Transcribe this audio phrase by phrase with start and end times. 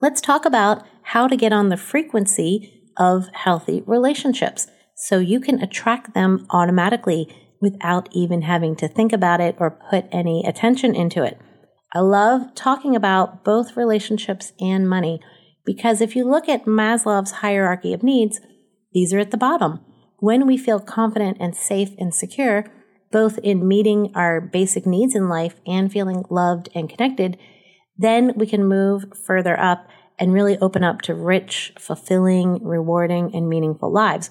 [0.00, 5.62] let's talk about how to get on the frequency of healthy relationships so you can
[5.62, 7.28] attract them automatically
[7.60, 11.38] without even having to think about it or put any attention into it.
[11.94, 15.20] I love talking about both relationships and money
[15.64, 18.40] because if you look at Maslow's hierarchy of needs,
[18.92, 19.80] these are at the bottom.
[20.18, 22.66] When we feel confident and safe and secure,
[23.12, 27.38] both in meeting our basic needs in life and feeling loved and connected,
[27.98, 29.88] then we can move further up
[30.18, 34.30] and really open up to rich, fulfilling, rewarding, and meaningful lives.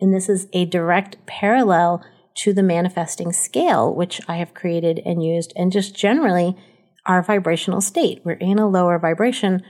[0.00, 2.04] And this is a direct parallel
[2.36, 6.56] to the manifesting scale, which I have created and used, and just generally
[7.06, 8.20] our vibrational state.
[8.24, 9.62] We're in a lower vibration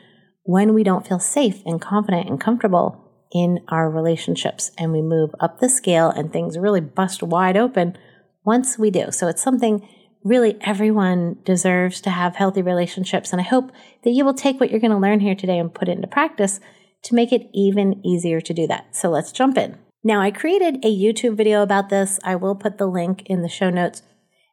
[0.45, 3.01] when we don't feel safe and confident and comfortable
[3.33, 4.71] in our relationships.
[4.79, 7.99] And we move up the scale and things really bust wide open
[8.45, 9.11] once we do.
[9.11, 9.87] So it's something
[10.25, 13.31] really everyone deserves to have healthy relationships.
[13.31, 13.71] And I hope
[14.03, 16.09] that you will take what you're going to learn here today and put it into
[16.09, 16.59] practice
[17.05, 18.97] to make it even easier to do that.
[18.97, 19.77] So let's jump in.
[20.03, 22.19] Now, I created a YouTube video about this.
[22.25, 24.03] I will put the link in the show notes.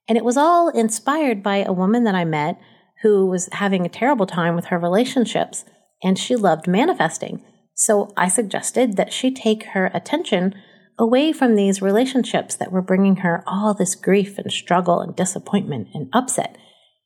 [0.08, 2.60] And it was all inspired by a woman that I met
[3.02, 5.66] who was having a terrible time with her relationships
[6.04, 7.44] and she loved manifesting.
[7.74, 10.54] So I suggested that she take her attention
[11.02, 15.88] away from these relationships that were bringing her all this grief and struggle and disappointment
[15.96, 16.56] and upset.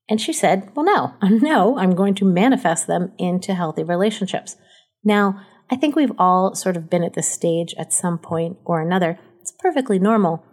[0.10, 4.58] And she said, Well, no, no, I'm going to manifest them into healthy relationships.
[5.02, 5.40] Now,
[5.72, 9.18] I think we've all sort of been at this stage at some point or another.
[9.40, 10.44] It's perfectly normal.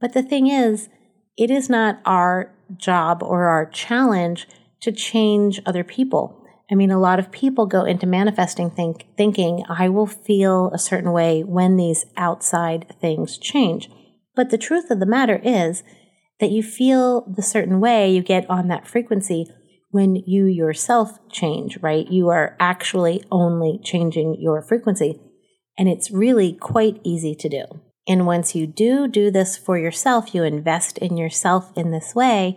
[0.00, 0.88] But the thing is,
[1.36, 4.48] it is not our job or our challenge
[4.80, 6.42] to change other people.
[6.70, 10.78] I mean, a lot of people go into manifesting think, thinking, I will feel a
[10.78, 13.88] certain way when these outside things change.
[14.34, 15.84] But the truth of the matter is
[16.40, 19.46] that you feel the certain way, you get on that frequency
[19.90, 22.06] when you yourself change, right?
[22.10, 25.20] You are actually only changing your frequency.
[25.78, 27.64] And it's really quite easy to do.
[28.08, 32.56] And once you do do this for yourself, you invest in yourself in this way,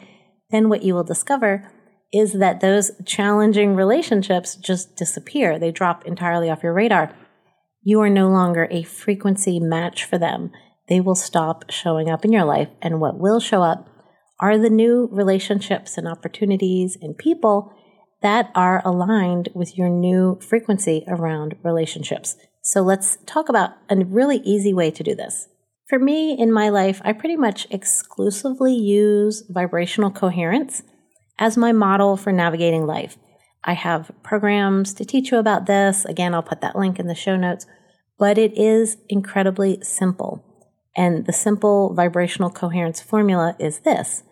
[0.51, 1.71] then what you will discover
[2.11, 5.59] is that those challenging relationships just disappear.
[5.59, 7.15] They drop entirely off your radar.
[7.83, 10.51] You are no longer a frequency match for them.
[10.87, 12.69] They will stop showing up in your life.
[12.81, 13.87] And what will show up
[14.39, 17.71] are the new relationships and opportunities and people
[18.21, 22.35] that are aligned with your new frequency around relationships.
[22.61, 25.47] So let's talk about a really easy way to do this.
[25.87, 30.83] For me in my life, I pretty much exclusively use vibrational coherence
[31.39, 33.17] as my model for navigating life.
[33.63, 36.05] I have programs to teach you about this.
[36.05, 37.65] Again, I'll put that link in the show notes,
[38.17, 40.45] but it is incredibly simple.
[40.95, 44.23] And the simple vibrational coherence formula is this.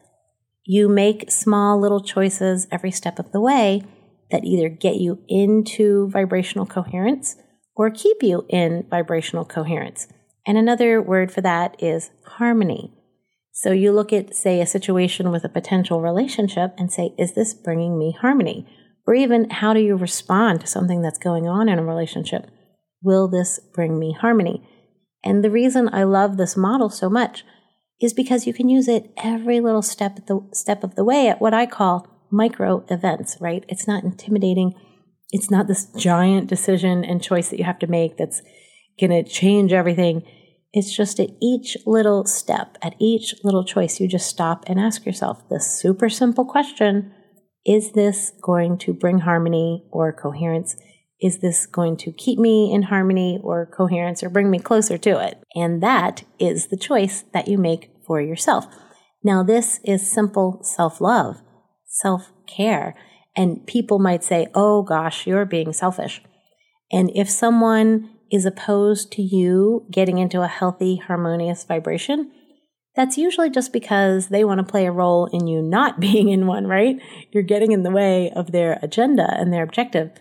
[0.65, 3.83] You make small little choices every step of the way
[4.31, 7.37] that either get you into vibrational coherence
[7.75, 10.07] or keep you in vibrational coherence.
[10.45, 12.96] And another word for that is harmony.
[13.59, 17.55] So you look at, say, a situation with a potential relationship and say, is this
[17.55, 18.67] bringing me harmony?
[19.07, 22.51] Or even, how do you respond to something that's going on in a relationship?
[23.01, 24.61] Will this bring me harmony?
[25.23, 27.43] And the reason I love this model so much
[27.99, 31.41] is because you can use it every little step the step of the way at
[31.41, 33.65] what I call micro events, right?
[33.67, 34.75] It's not intimidating.
[35.31, 38.43] It's not this giant decision and choice that you have to make that's
[38.99, 40.21] going to change everything.
[40.73, 45.05] It's just at each little step, at each little choice, you just stop and ask
[45.05, 47.13] yourself this super simple question
[47.65, 50.75] Is this going to bring harmony or coherence?
[51.19, 55.19] Is this going to keep me in harmony or coherence or bring me closer to
[55.19, 55.41] it?
[55.55, 58.67] And that is the choice that you make for yourself.
[59.23, 61.37] Now, this is simple self love,
[61.85, 62.95] self care.
[63.35, 66.21] And people might say, oh gosh, you're being selfish.
[66.91, 72.31] And if someone is opposed to you getting into a healthy, harmonious vibration,
[72.95, 76.47] that's usually just because they want to play a role in you not being in
[76.47, 76.97] one, right?
[77.31, 80.11] You're getting in the way of their agenda and their objective.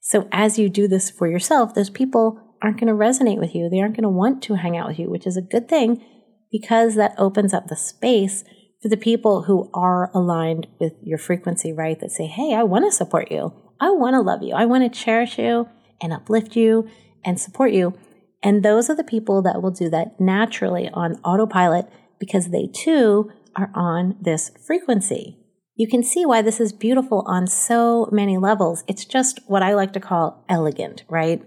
[0.00, 3.68] So as you do this for yourself, those people aren't going to resonate with you.
[3.68, 6.02] They aren't going to want to hang out with you, which is a good thing
[6.50, 8.44] because that opens up the space
[8.80, 11.98] for the people who are aligned with your frequency, right?
[12.00, 13.52] That say, Hey, I want to support you.
[13.80, 14.54] I want to love you.
[14.54, 15.68] I want to cherish you
[16.00, 16.88] and uplift you
[17.24, 17.94] and support you.
[18.42, 21.86] And those are the people that will do that naturally on autopilot
[22.18, 25.38] because they too are on this frequency.
[25.74, 28.84] You can see why this is beautiful on so many levels.
[28.86, 31.42] It's just what I like to call elegant, right?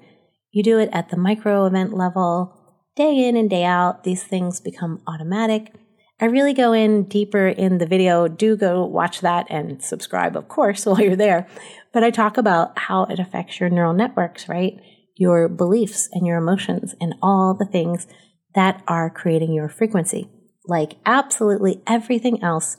[0.51, 2.53] You do it at the micro event level,
[2.95, 5.73] day in and day out, these things become automatic.
[6.19, 8.27] I really go in deeper in the video.
[8.27, 11.47] Do go watch that and subscribe, of course, while you're there.
[11.91, 14.79] But I talk about how it affects your neural networks, right?
[15.15, 18.07] Your beliefs and your emotions and all the things
[18.53, 20.29] that are creating your frequency.
[20.67, 22.77] Like absolutely everything else,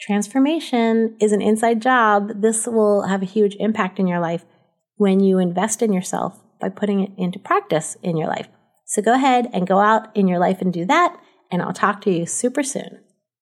[0.00, 2.42] transformation is an inside job.
[2.42, 4.44] This will have a huge impact in your life
[4.96, 8.48] when you invest in yourself by putting it into practice in your life.
[8.84, 11.18] So go ahead and go out in your life and do that
[11.50, 13.00] and I'll talk to you super soon.